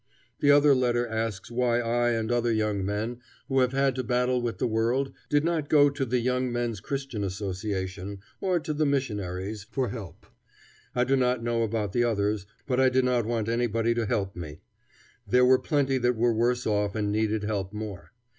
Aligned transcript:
The 0.39 0.49
other 0.49 0.73
letter 0.73 1.07
asks 1.07 1.51
why 1.51 1.77
I 1.79 2.09
and 2.09 2.31
other 2.31 2.51
young 2.51 2.83
men 2.83 3.19
who 3.47 3.59
have 3.59 3.71
had 3.71 3.93
to 3.97 4.03
battle 4.03 4.41
with 4.41 4.57
the 4.57 4.65
world 4.65 5.13
did 5.29 5.43
not 5.43 5.69
go 5.69 5.91
to 5.91 6.05
the 6.07 6.17
Young 6.17 6.51
Men's 6.51 6.79
Christian 6.79 7.23
Association, 7.23 8.17
or 8.39 8.59
to 8.59 8.73
the 8.73 8.87
missionaries, 8.87 9.67
for 9.69 9.89
help. 9.89 10.25
I 10.95 11.03
do 11.03 11.15
not 11.15 11.43
know 11.43 11.61
about 11.61 11.93
the 11.93 12.03
others, 12.03 12.47
but 12.65 12.79
I 12.79 12.89
did 12.89 13.05
not 13.05 13.27
want 13.27 13.47
anybody 13.47 13.93
to 13.93 14.07
help 14.07 14.35
me. 14.35 14.61
There 15.27 15.45
were 15.45 15.59
plenty 15.59 15.99
that 15.99 16.15
were 16.15 16.33
worse 16.33 16.65
off 16.65 16.95
and 16.95 17.11
needed 17.11 17.43
help 17.43 17.71
more. 17.71 18.11